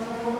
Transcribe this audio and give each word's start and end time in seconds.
Amen. 0.00 0.38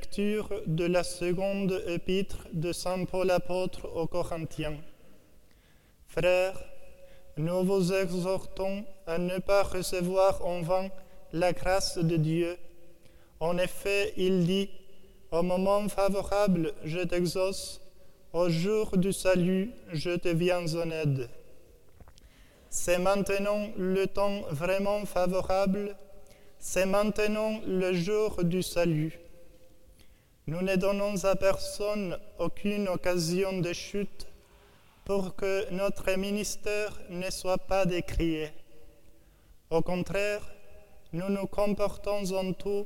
Lecture 0.00 0.48
de 0.66 0.86
la 0.86 1.04
seconde 1.04 1.82
épître 1.86 2.48
de 2.54 2.72
Saint 2.72 3.04
Paul 3.04 3.30
apôtre 3.30 3.86
aux 3.94 4.06
Corinthiens. 4.06 4.78
Frères, 6.06 6.58
nous 7.36 7.62
vous 7.64 7.92
exhortons 7.92 8.86
à 9.06 9.18
ne 9.18 9.38
pas 9.40 9.62
recevoir 9.62 10.42
en 10.46 10.62
vain 10.62 10.88
la 11.34 11.52
grâce 11.52 11.98
de 11.98 12.16
Dieu. 12.16 12.56
En 13.40 13.58
effet, 13.58 14.14
il 14.16 14.46
dit, 14.46 14.70
Au 15.32 15.42
moment 15.42 15.86
favorable, 15.90 16.72
je 16.82 17.00
t'exauce, 17.00 17.82
au 18.32 18.48
jour 18.48 18.96
du 18.96 19.12
salut, 19.12 19.70
je 19.92 20.12
te 20.16 20.28
viens 20.28 20.66
en 20.76 20.90
aide. 20.90 21.28
C'est 22.70 22.98
maintenant 22.98 23.68
le 23.76 24.06
temps 24.06 24.40
vraiment 24.50 25.04
favorable, 25.04 25.94
c'est 26.58 26.86
maintenant 26.86 27.60
le 27.66 27.92
jour 27.92 28.42
du 28.44 28.62
salut. 28.62 29.20
Nous 30.50 30.62
ne 30.62 30.74
donnons 30.74 31.24
à 31.26 31.36
personne 31.36 32.18
aucune 32.40 32.88
occasion 32.88 33.60
de 33.60 33.72
chute 33.72 34.26
pour 35.04 35.36
que 35.36 35.70
notre 35.70 36.10
ministère 36.18 37.00
ne 37.08 37.30
soit 37.30 37.56
pas 37.68 37.86
décrié. 37.86 38.48
Au 39.70 39.80
contraire, 39.80 40.42
nous 41.12 41.28
nous 41.28 41.46
comportons 41.46 42.32
en 42.32 42.52
tout 42.52 42.84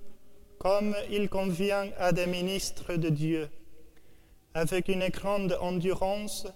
comme 0.59 0.95
il 1.11 1.31
convient 1.31 1.89
à 1.99 2.13
des 2.13 2.27
ministres 2.27 2.97
de 2.97 3.09
Dieu, 3.09 3.49
avec 4.53 4.89
une 4.89 5.09
grande 5.09 5.57
endurance 5.59 6.47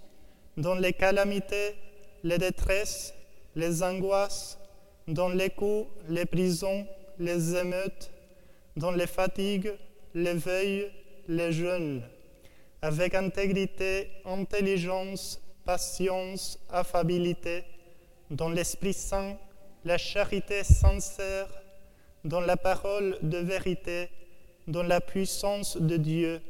dans 0.59 0.75
les 0.75 0.93
calamités, 0.93 1.75
les 2.23 2.37
détresses, 2.37 3.15
les 3.57 3.83
angoisses, 3.83 4.59
dans 5.07 5.31
les 5.31 5.49
coups, 5.49 5.89
les 6.11 6.27
prisons, 6.27 6.87
les 7.19 7.57
émeutes, 7.57 8.11
dans 8.77 8.93
les 8.93 9.07
fatigues, 9.07 9.73
l'éveil, 10.15 10.91
les 11.29 11.53
jeunes, 11.53 12.03
avec 12.81 13.15
intégrité, 13.15 14.09
intelligence, 14.25 15.41
patience, 15.65 16.59
affabilité, 16.71 17.65
dans 18.31 18.49
l'Esprit 18.49 18.95
Saint, 18.95 19.37
la 19.85 19.99
charité 19.99 20.65
sincère, 20.65 21.49
dans 22.25 22.41
la 22.41 22.57
parole 22.57 23.19
de 23.23 23.39
vérité, 23.39 24.09
dans 24.67 24.83
la 24.83 25.01
puissance 25.03 25.77
de 25.77 25.99
Dieu, 25.99 26.41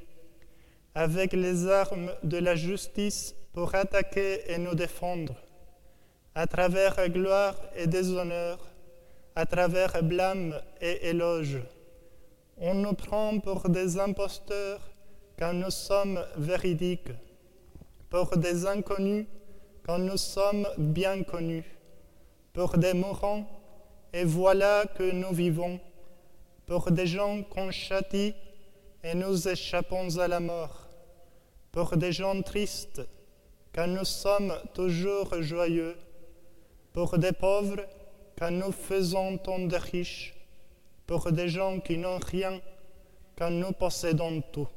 avec 0.94 1.32
les 1.32 1.66
armes 1.66 2.12
de 2.22 2.38
la 2.38 2.54
justice 2.54 3.34
pour 3.52 3.74
attaquer 3.74 4.50
et 4.50 4.58
nous 4.58 4.74
défendre, 4.74 5.34
à 6.34 6.46
travers 6.46 7.08
gloire 7.08 7.56
et 7.76 7.88
déshonneur, 7.88 8.58
à 9.34 9.44
travers 9.44 10.02
blâme 10.02 10.54
et 10.80 11.08
éloge 11.08 11.58
on 12.60 12.74
nous 12.74 12.94
prend 12.94 13.38
pour 13.38 13.68
des 13.68 13.98
imposteurs 13.98 14.80
quand 15.38 15.52
nous 15.52 15.70
sommes 15.70 16.24
véridiques, 16.36 17.12
pour 18.10 18.36
des 18.36 18.66
inconnus 18.66 19.26
quand 19.84 19.98
nous 19.98 20.16
sommes 20.16 20.68
bien 20.76 21.22
connus, 21.22 21.64
pour 22.52 22.76
des 22.76 22.92
mourants, 22.92 23.46
et 24.12 24.24
voilà 24.24 24.84
que 24.96 25.10
nous 25.12 25.32
vivons, 25.32 25.80
pour 26.66 26.90
des 26.90 27.06
gens 27.06 27.42
qu'on 27.44 27.70
châtie 27.70 28.34
et 29.02 29.14
nous 29.14 29.48
échappons 29.48 30.18
à 30.18 30.28
la 30.28 30.40
mort, 30.40 30.88
pour 31.72 31.96
des 31.96 32.12
gens 32.12 32.42
tristes 32.42 33.02
quand 33.74 33.86
nous 33.86 34.04
sommes 34.04 34.54
toujours 34.74 35.40
joyeux, 35.40 35.96
pour 36.92 37.16
des 37.16 37.32
pauvres 37.32 37.86
quand 38.38 38.50
nous 38.50 38.72
faisons 38.72 39.38
tant 39.38 39.60
de 39.60 39.76
riches, 39.76 40.34
pour 41.08 41.32
des 41.32 41.48
gens 41.48 41.80
qui 41.80 41.96
n'ont 41.96 42.18
rien 42.18 42.60
quand 43.36 43.50
nous 43.50 43.72
possédons 43.72 44.42
tout. 44.52 44.68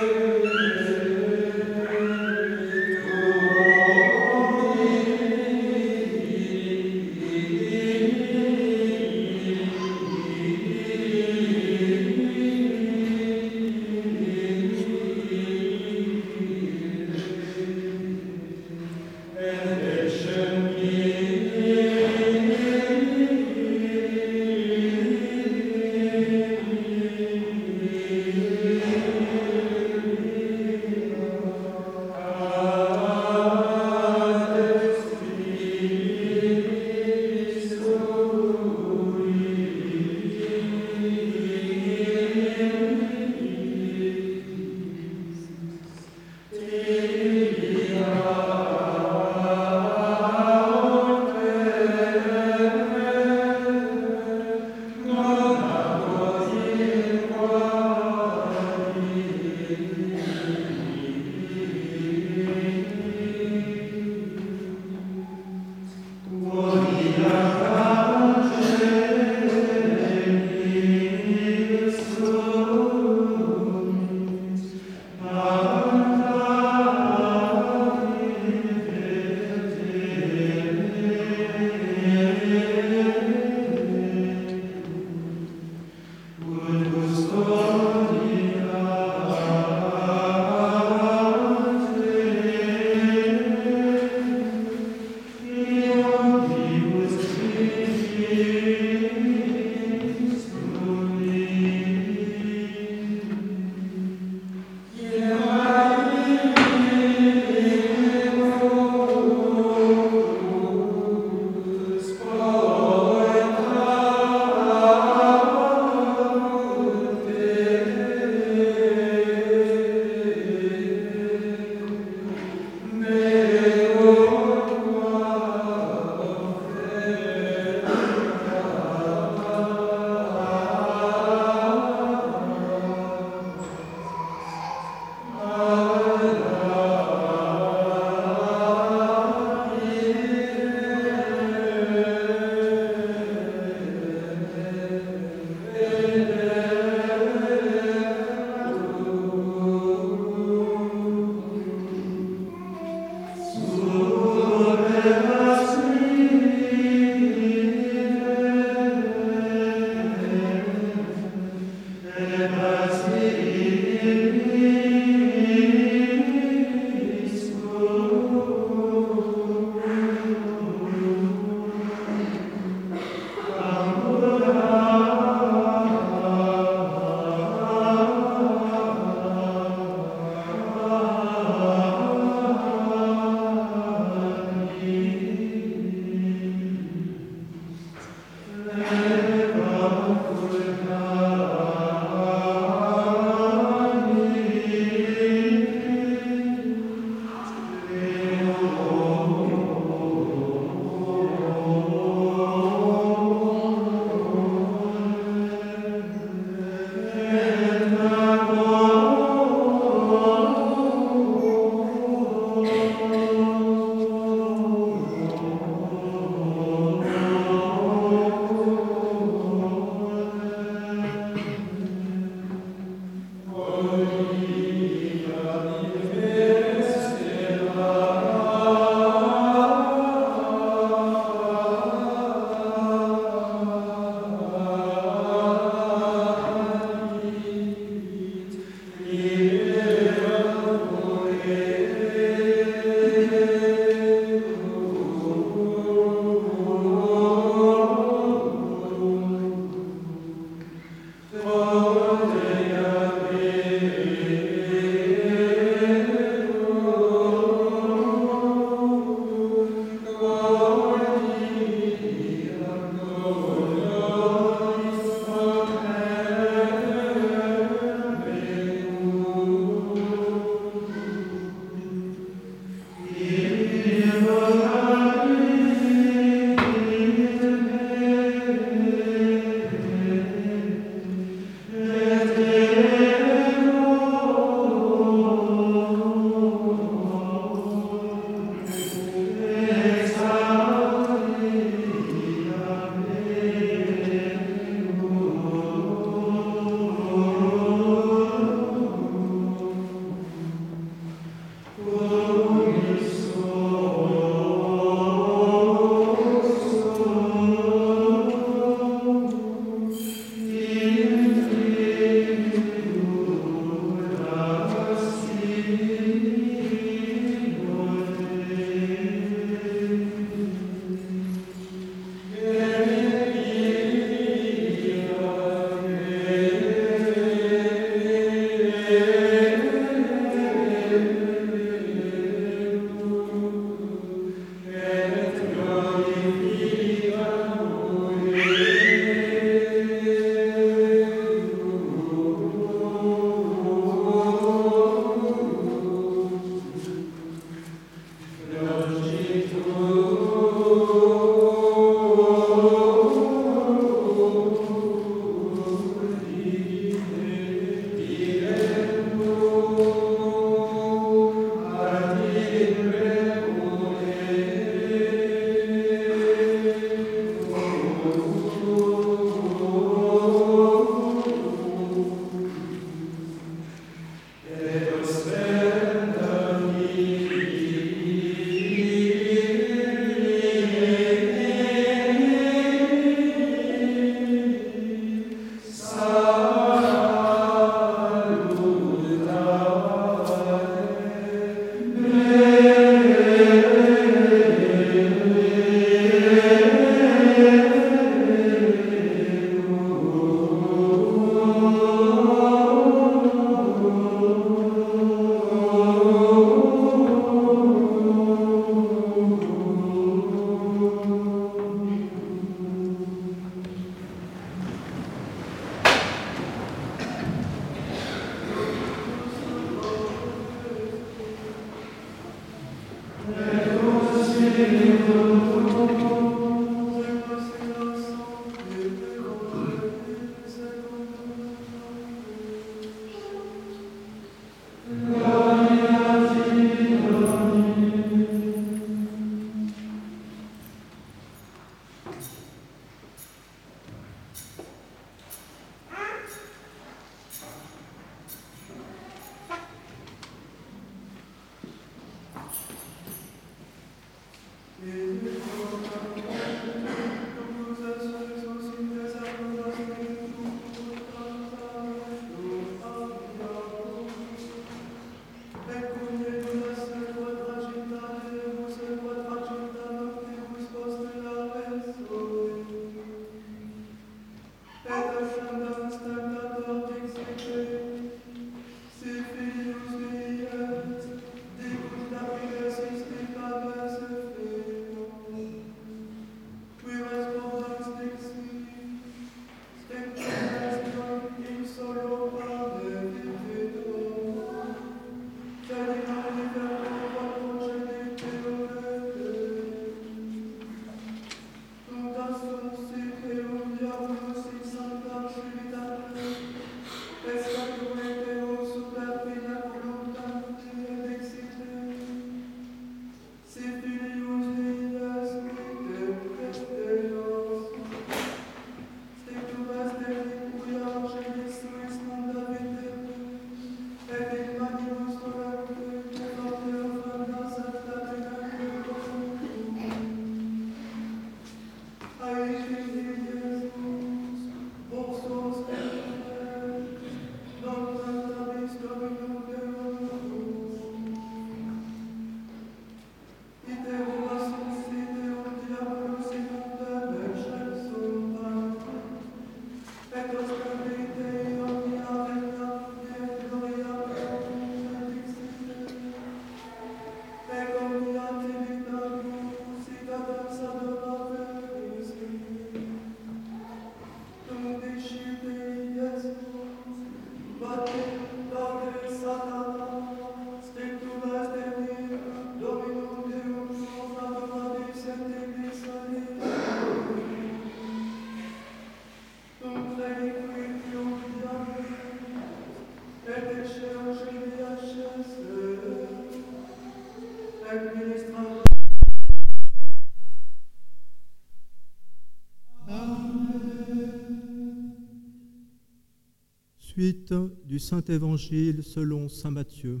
Du 596.98 597.78
Saint 597.78 598.02
Évangile 598.08 598.82
selon 598.82 599.28
Saint 599.28 599.52
Matthieu. 599.52 600.00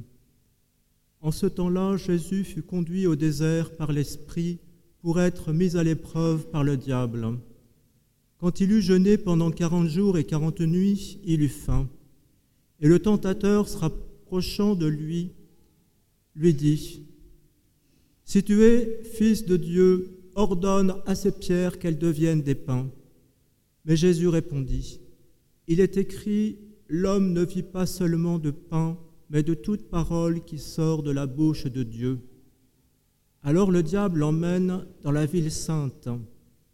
En 1.20 1.30
ce 1.30 1.46
temps-là, 1.46 1.96
Jésus 1.96 2.42
fut 2.42 2.64
conduit 2.64 3.06
au 3.06 3.14
désert 3.14 3.76
par 3.76 3.92
l'Esprit 3.92 4.58
pour 4.98 5.20
être 5.20 5.52
mis 5.52 5.76
à 5.76 5.84
l'épreuve 5.84 6.48
par 6.50 6.64
le 6.64 6.76
diable. 6.76 7.38
Quand 8.38 8.58
il 8.58 8.72
eut 8.72 8.82
jeûné 8.82 9.16
pendant 9.16 9.52
quarante 9.52 9.86
jours 9.86 10.18
et 10.18 10.24
quarante 10.24 10.60
nuits, 10.60 11.20
il 11.24 11.40
eut 11.40 11.48
faim. 11.48 11.88
Et 12.80 12.88
le 12.88 12.98
tentateur, 12.98 13.68
se 13.68 13.76
rapprochant 13.76 14.74
de 14.74 14.86
lui, 14.86 15.30
lui 16.34 16.52
dit, 16.52 17.04
Si 18.24 18.42
tu 18.42 18.64
es 18.64 19.04
fils 19.04 19.46
de 19.46 19.56
Dieu, 19.56 20.18
ordonne 20.34 20.96
à 21.06 21.14
ces 21.14 21.30
pierres 21.30 21.78
qu'elles 21.78 21.98
deviennent 21.98 22.42
des 22.42 22.56
pains. 22.56 22.90
Mais 23.84 23.94
Jésus 23.94 24.26
répondit, 24.26 24.98
Il 25.68 25.78
est 25.78 25.96
écrit, 25.96 26.58
L'homme 26.88 27.34
ne 27.34 27.44
vit 27.44 27.62
pas 27.62 27.84
seulement 27.84 28.38
de 28.38 28.50
pain, 28.50 28.98
mais 29.28 29.42
de 29.42 29.52
toute 29.52 29.90
parole 29.90 30.42
qui 30.44 30.58
sort 30.58 31.02
de 31.02 31.10
la 31.10 31.26
bouche 31.26 31.66
de 31.66 31.82
Dieu. 31.82 32.20
Alors 33.42 33.70
le 33.70 33.82
diable 33.82 34.20
l'emmène 34.20 34.86
dans 35.02 35.12
la 35.12 35.26
ville 35.26 35.50
sainte. 35.50 36.08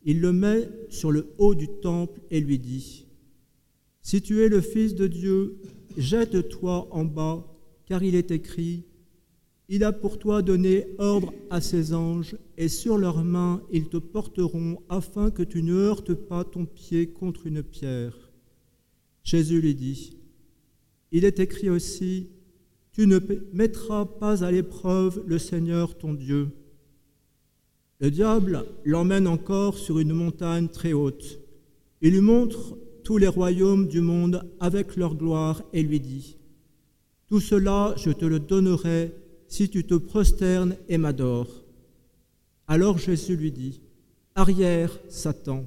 Il 0.05 0.21
le 0.21 0.33
met 0.33 0.69
sur 0.89 1.11
le 1.11 1.35
haut 1.39 1.55
du 1.55 1.69
temple 1.69 2.21
et 2.31 2.41
lui 2.41 2.59
dit, 2.59 3.07
Si 4.03 4.23
tu 4.23 4.43
es 4.43 4.49
le 4.49 4.61
Fils 4.61 4.95
de 4.95 5.07
Dieu, 5.07 5.57
jette-toi 5.97 6.89
en 6.91 7.05
bas, 7.05 7.45
car 7.87 8.03
il 8.03 8.15
est 8.15 8.31
écrit, 8.31 8.85
Il 9.69 9.83
a 9.83 9.93
pour 9.93 10.19
toi 10.19 10.43
donné 10.43 10.87
ordre 10.99 11.33
à 11.51 11.61
ses 11.61 11.93
anges, 11.93 12.37
et 12.57 12.69
sur 12.69 12.99
leurs 12.99 13.25
mains 13.25 13.63
ils 13.73 13.89
te 13.89 13.97
porteront, 13.97 14.79
afin 14.89 15.31
que 15.31 15.43
tu 15.43 15.63
ne 15.63 15.75
heurtes 15.75 16.15
pas 16.15 16.45
ton 16.45 16.67
pied 16.67 17.09
contre 17.09 17.47
une 17.47 17.63
pierre. 17.63 18.24
Jésus 19.25 19.61
lui 19.61 19.75
dit, 19.75 20.17
Il 21.11 21.25
est 21.25 21.41
écrit 21.41 21.71
aussi, 21.71 22.29
Tu 22.93 23.07
ne 23.07 23.19
mettras 23.53 24.05
pas 24.05 24.45
à 24.45 24.53
l'épreuve 24.53 25.23
le 25.27 25.39
Seigneur 25.39 25.97
ton 25.97 26.15
Dieu. 26.15 26.49
Le 28.01 28.11
diable 28.11 28.67
l'emmène 28.85 29.27
encore 29.27 29.79
sur 29.79 29.99
une 29.99 30.13
montagne 30.13 30.69
très 30.69 30.93
haute. 30.93 31.41
Il 32.03 32.13
lui 32.13 32.21
montre 32.21 32.77
tous 33.03 33.17
les 33.17 33.29
royaumes 33.29 33.89
du 33.89 34.01
monde 34.01 34.45
avec 34.61 34.97
leur 34.97 35.15
gloire 35.15 35.63
et 35.73 35.83
lui 35.83 36.01
dit, 36.01 36.37
Tout 37.27 37.41
cela 37.41 37.95
je 37.97 38.11
te 38.11 38.27
le 38.27 38.41
donnerai 38.41 39.15
si 39.49 39.71
tu 39.71 39.85
te 39.85 39.95
prosternes 39.95 40.77
et 40.89 40.99
m'adores. 40.99 41.65
Alors 42.67 42.99
Jésus 42.99 43.37
lui 43.37 43.53
dit, 43.53 43.81
Arrière, 44.35 44.99
Satan, 45.09 45.65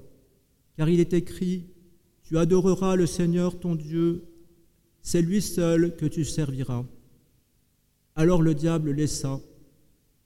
car 0.76 0.90
il 0.90 1.00
est 1.00 1.14
écrit, 1.14 1.68
tu 2.28 2.38
adoreras 2.38 2.98
le 2.98 3.06
Seigneur 3.06 3.58
ton 3.58 3.76
Dieu, 3.76 4.26
c'est 5.02 5.22
lui 5.22 5.42
seul 5.42 5.96
que 5.96 6.06
tu 6.06 6.26
serviras. 6.26 6.84
Alors 8.16 8.42
le 8.42 8.54
diable 8.54 8.92
laissa, 8.92 9.40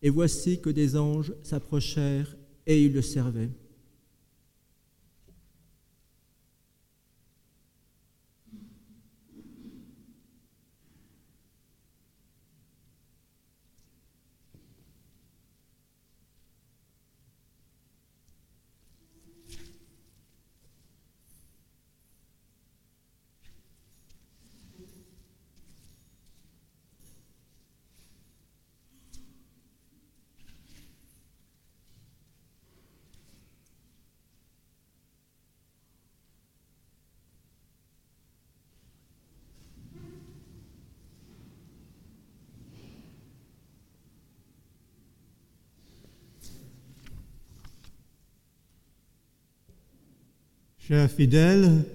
et 0.01 0.09
voici 0.09 0.59
que 0.59 0.71
des 0.71 0.97
anges 0.97 1.33
s'approchèrent 1.43 2.35
et 2.65 2.83
ils 2.83 2.91
le 2.91 3.03
servaient. 3.03 3.51
Chers 50.91 51.09
fidèles, 51.09 51.85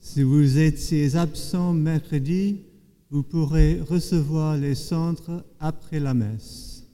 si 0.00 0.22
vous 0.22 0.56
étiez 0.56 1.16
absents 1.16 1.74
mercredi, 1.74 2.62
vous 3.10 3.22
pourrez 3.22 3.78
recevoir 3.82 4.56
les 4.56 4.74
centres 4.74 5.44
après 5.60 6.00
la 6.00 6.14
messe. 6.14 6.86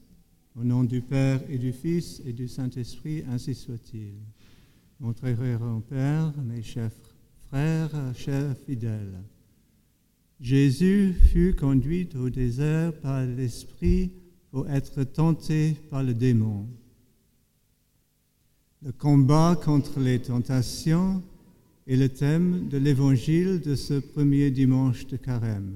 Au 0.59 0.65
nom 0.65 0.83
du 0.83 0.99
Père 0.99 1.39
et 1.49 1.57
du 1.57 1.71
Fils 1.71 2.21
et 2.25 2.33
du 2.33 2.49
Saint-Esprit, 2.49 3.23
ainsi 3.31 3.55
soit-il. 3.55 4.15
Mon 4.99 5.13
très 5.13 5.33
révérend 5.33 5.79
Père, 5.79 6.33
mes 6.45 6.61
chers 6.61 6.91
frères, 7.47 7.89
chers 8.17 8.57
fidèles, 8.65 9.23
Jésus 10.41 11.13
fut 11.31 11.55
conduit 11.55 12.09
au 12.21 12.29
désert 12.29 12.91
par 12.99 13.25
l'Esprit 13.25 14.11
pour 14.51 14.69
être 14.69 15.05
tenté 15.05 15.77
par 15.89 16.03
le 16.03 16.13
démon. 16.13 16.67
Le 18.81 18.91
combat 18.91 19.57
contre 19.63 20.01
les 20.01 20.19
tentations 20.19 21.21
est 21.89 21.95
le 21.95 22.09
thème 22.09 22.67
de 22.69 22.77
l'évangile 22.77 23.61
de 23.61 23.73
ce 23.73 23.95
premier 23.95 24.51
dimanche 24.51 25.07
de 25.07 25.17
carême. 25.17 25.75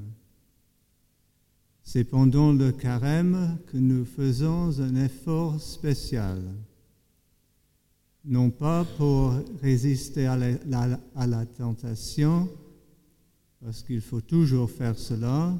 C'est 1.81 2.03
pendant 2.03 2.53
le 2.53 2.71
carême 2.71 3.57
que 3.71 3.77
nous 3.77 4.05
faisons 4.05 4.79
un 4.79 4.95
effort 5.03 5.59
spécial, 5.59 6.39
non 8.23 8.51
pas 8.51 8.85
pour 8.95 9.33
résister 9.63 10.27
à 10.27 10.37
la, 10.37 10.99
à 11.15 11.25
la 11.25 11.47
tentation, 11.47 12.47
parce 13.59 13.81
qu'il 13.81 14.01
faut 14.01 14.21
toujours 14.21 14.69
faire 14.69 14.99
cela, 14.99 15.59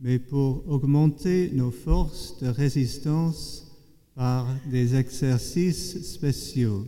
mais 0.00 0.18
pour 0.18 0.66
augmenter 0.70 1.50
nos 1.52 1.70
forces 1.70 2.38
de 2.38 2.48
résistance 2.48 3.76
par 4.14 4.46
des 4.70 4.94
exercices 4.94 6.00
spéciaux 6.00 6.86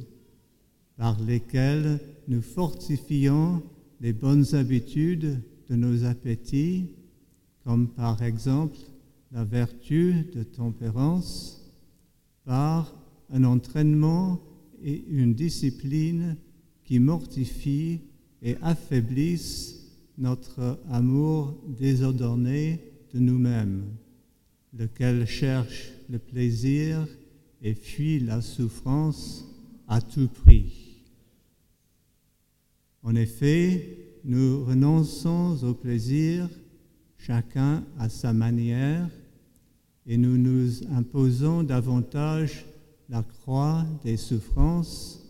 par 0.96 1.20
lesquels 1.20 2.00
nous 2.28 2.42
fortifions 2.42 3.62
les 4.00 4.12
bonnes 4.12 4.54
habitudes 4.54 5.40
de 5.68 5.76
nos 5.76 6.04
appétits, 6.04 6.88
comme 7.64 7.88
par 7.88 8.22
exemple 8.22 8.78
la 9.30 9.44
vertu 9.44 10.26
de 10.34 10.42
tempérance, 10.42 11.70
par 12.44 12.94
un 13.30 13.44
entraînement 13.44 14.40
et 14.82 15.04
une 15.08 15.34
discipline 15.34 16.36
qui 16.84 16.98
mortifient 16.98 18.00
et 18.42 18.56
affaiblissent 18.60 19.82
notre 20.18 20.80
amour 20.90 21.56
désordonné 21.66 22.80
de 23.14 23.20
nous-mêmes, 23.20 23.84
lequel 24.76 25.26
cherche 25.26 25.92
le 26.10 26.18
plaisir 26.18 27.06
et 27.62 27.74
fuit 27.74 28.20
la 28.20 28.40
souffrance 28.40 29.46
à 29.86 30.00
tout 30.00 30.28
prix. 30.28 30.81
En 33.02 33.14
effet, 33.16 33.98
nous 34.24 34.64
renonçons 34.64 35.58
au 35.64 35.74
plaisir, 35.74 36.48
chacun 37.18 37.84
à 37.98 38.08
sa 38.08 38.32
manière, 38.32 39.08
et 40.06 40.16
nous 40.16 40.38
nous 40.38 40.84
imposons 40.92 41.62
davantage 41.62 42.64
la 43.08 43.22
croix 43.22 43.84
des 44.04 44.16
souffrances 44.16 45.20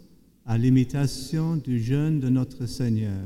à 0.45 0.59
l'imitation 0.59 1.57
du 1.57 1.83
jeûne 1.83 2.21
de 2.21 2.29
notre 2.29 2.67
Seigneur. 2.67 3.23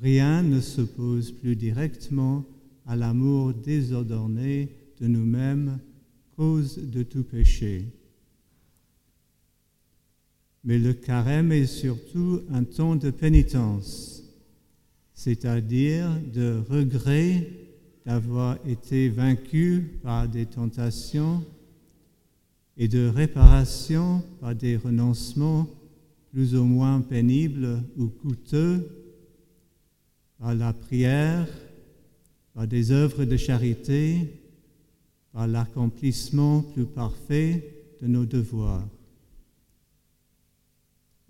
Rien 0.00 0.42
ne 0.42 0.60
s'oppose 0.60 1.30
plus 1.30 1.56
directement 1.56 2.44
à 2.86 2.96
l'amour 2.96 3.52
désordonné 3.52 4.74
de 5.00 5.06
nous-mêmes 5.06 5.78
cause 6.36 6.78
de 6.78 7.02
tout 7.02 7.22
péché. 7.22 7.99
Mais 10.64 10.78
le 10.78 10.92
carême 10.92 11.52
est 11.52 11.66
surtout 11.66 12.42
un 12.50 12.64
temps 12.64 12.96
de 12.96 13.10
pénitence, 13.10 14.22
c'est-à-dire 15.14 16.10
de 16.34 16.62
regret 16.68 17.48
d'avoir 18.04 18.58
été 18.66 19.08
vaincu 19.08 19.98
par 20.02 20.28
des 20.28 20.46
tentations 20.46 21.44
et 22.76 22.88
de 22.88 23.08
réparation 23.08 24.22
par 24.40 24.54
des 24.54 24.76
renoncements 24.76 25.68
plus 26.32 26.54
ou 26.54 26.64
moins 26.64 27.00
pénibles 27.00 27.82
ou 27.96 28.06
coûteux, 28.06 28.88
par 30.38 30.54
la 30.54 30.72
prière, 30.72 31.46
par 32.54 32.66
des 32.66 32.92
œuvres 32.92 33.24
de 33.24 33.36
charité, 33.36 34.40
par 35.32 35.46
l'accomplissement 35.46 36.62
plus 36.62 36.86
parfait 36.86 37.74
de 38.00 38.06
nos 38.06 38.24
devoirs. 38.24 38.86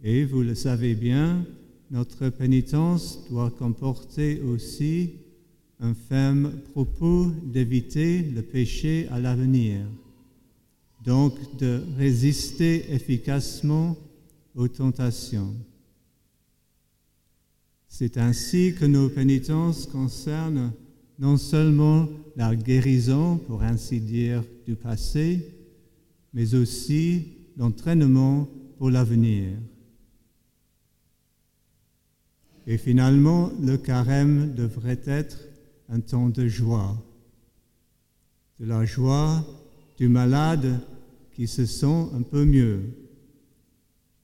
Et 0.03 0.25
vous 0.25 0.43
le 0.43 0.55
savez 0.55 0.95
bien, 0.95 1.45
notre 1.91 2.29
pénitence 2.31 3.19
doit 3.29 3.51
comporter 3.51 4.41
aussi 4.41 5.13
un 5.81 5.95
ferme 5.95 6.53
propos 6.73 7.27
d'éviter 7.45 8.23
le 8.23 8.43
péché 8.43 9.09
à 9.11 9.19
l'avenir, 9.19 9.81
donc 11.05 11.35
de 11.59 11.83
résister 11.97 12.93
efficacement 12.93 13.97
aux 14.55 14.69
tentations. 14.69 15.55
C'est 17.89 18.17
ainsi 18.17 18.75
que 18.79 18.85
nos 18.85 19.09
pénitences 19.09 19.87
concernent 19.87 20.73
non 21.19 21.37
seulement 21.37 22.09
la 22.37 22.57
guérison, 22.57 23.37
pour 23.37 23.63
ainsi 23.63 24.01
dire, 24.01 24.43
du 24.67 24.77
passé, 24.77 25.47
mais 26.33 26.55
aussi 26.55 27.27
l'entraînement 27.59 28.49
pour 28.79 28.91
l'avenir. 28.91 29.51
Et 32.71 32.79
finalement, 32.79 33.51
le 33.61 33.77
carême 33.77 34.55
devrait 34.55 35.01
être 35.05 35.39
un 35.89 35.99
temps 35.99 36.29
de 36.29 36.47
joie, 36.47 36.97
de 38.61 38.65
la 38.65 38.85
joie 38.85 39.45
du 39.99 40.09
malade 40.09 40.79
qui 41.33 41.49
se 41.49 41.67
sent 41.67 42.07
un 42.15 42.23
peu 42.23 42.45
mieux, 42.45 42.83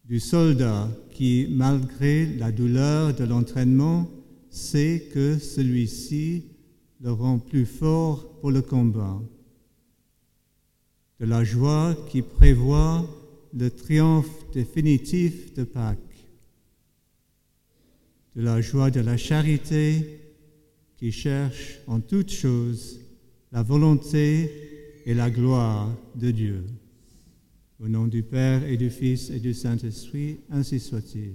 du 0.05 0.21
soldat 0.21 0.89
qui, 1.11 1.49
malgré 1.51 2.37
la 2.37 2.53
douleur 2.53 3.15
de 3.15 3.25
l'entraînement, 3.25 4.09
sait 4.49 5.09
que 5.13 5.41
celui-ci 5.41 6.45
le 7.01 7.11
rend 7.11 7.41
plus 7.41 7.67
fort 7.67 8.39
pour 8.39 8.53
le 8.53 8.63
combat, 8.63 9.21
de 11.19 11.27
la 11.27 11.43
joie 11.43 11.97
qui 12.09 12.23
prévoit 12.23 13.05
le 13.53 13.71
triomphe 13.71 14.31
définitif 14.53 15.53
de 15.55 15.65
Pâques, 15.65 16.06
de 18.37 18.43
la 18.43 18.61
joie 18.61 18.91
de 18.91 19.01
la 19.01 19.17
charité 19.17 20.21
qui 20.99 21.11
cherche 21.11 21.79
en 21.87 22.01
toutes 22.01 22.31
choses 22.31 23.01
la 23.51 23.63
volonté 23.63 24.51
et 25.07 25.15
la 25.15 25.31
gloire 25.31 25.91
de 26.15 26.31
Dieu. 26.31 26.67
Au 27.81 27.89
nom 27.89 28.07
du 28.07 28.23
Père 28.23 28.65
et 28.65 28.77
du 28.77 28.91
Fils 28.91 29.31
et 29.31 29.41
du 29.41 29.55
Saint-Esprit, 29.55 30.41
ainsi 30.51 30.81
soit-il. 30.81 31.35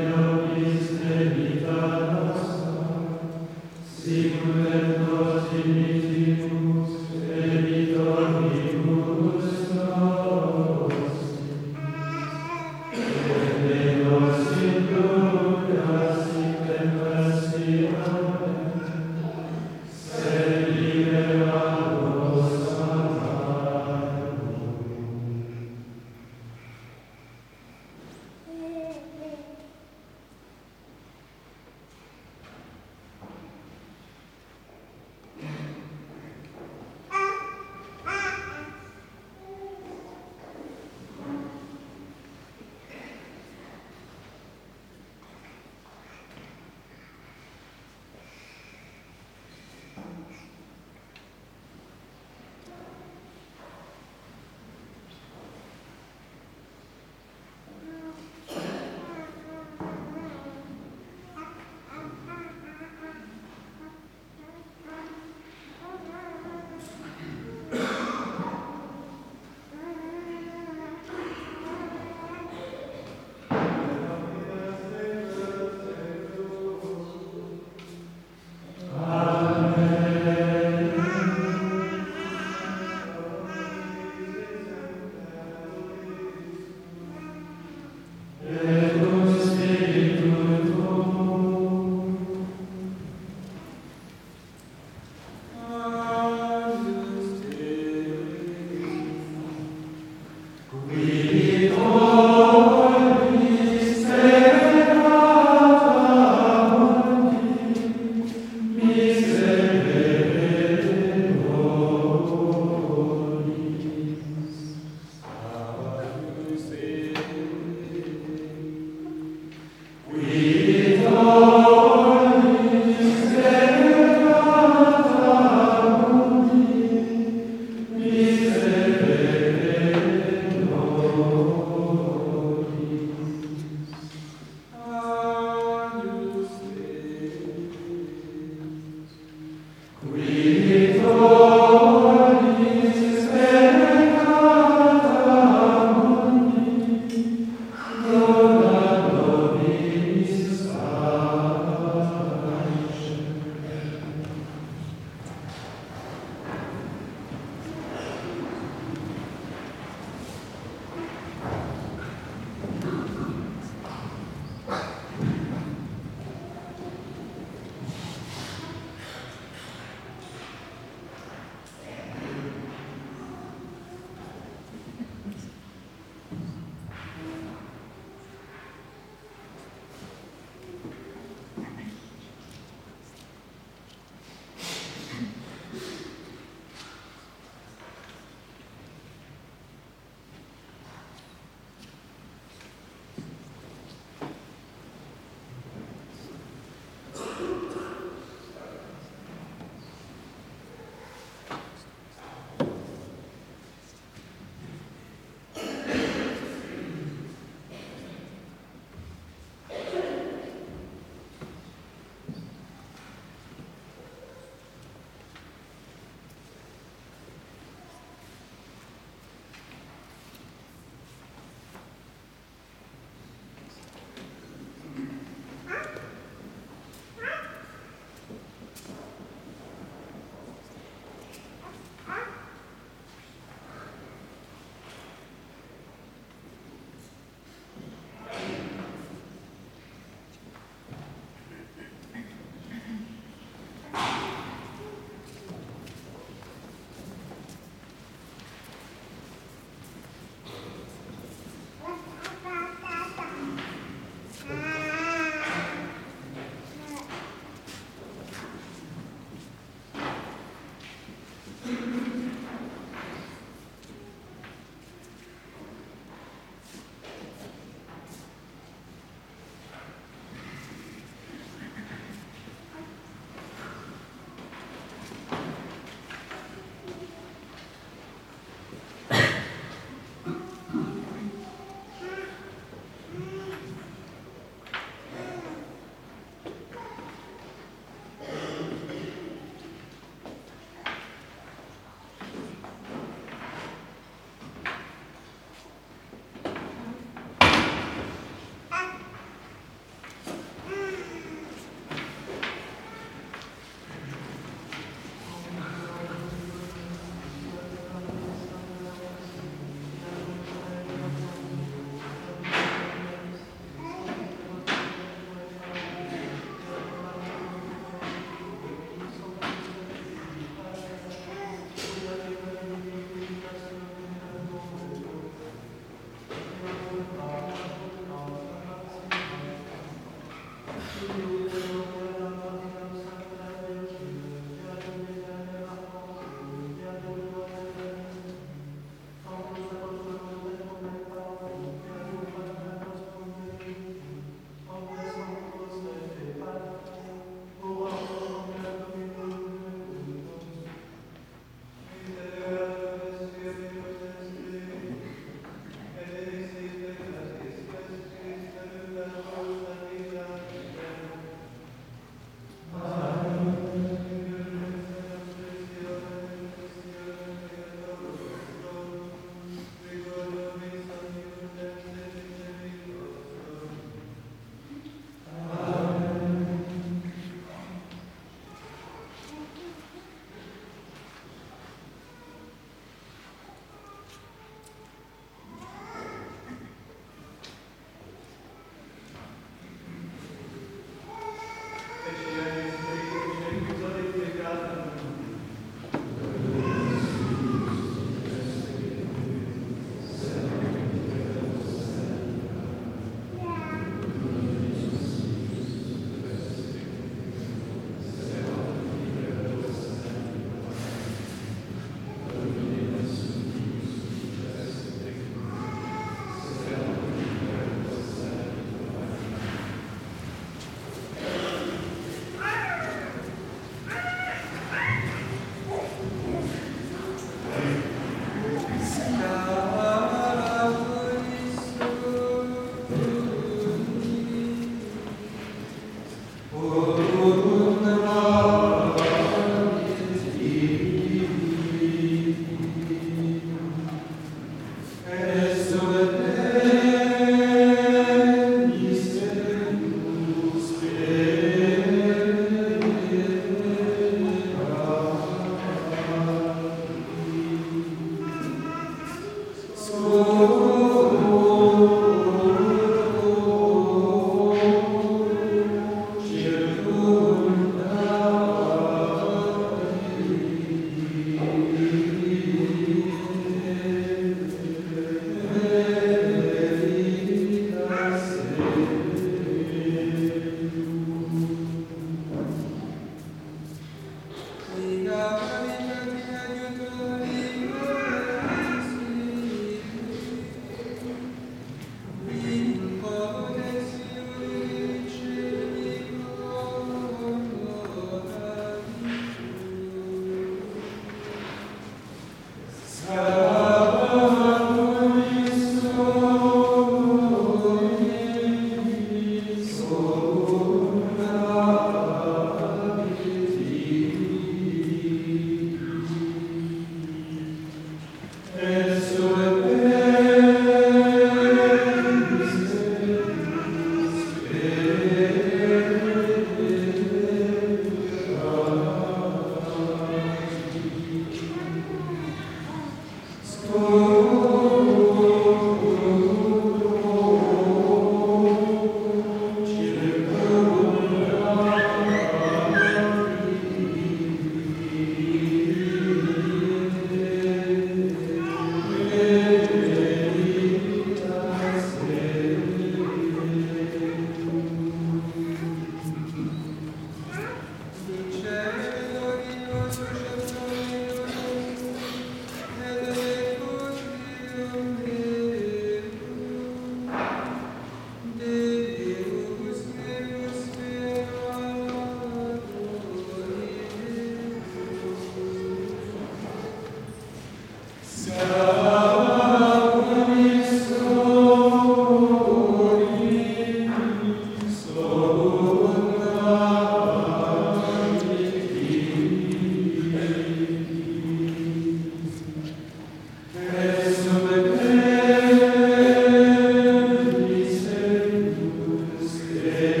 Spirit. 599.61 600.00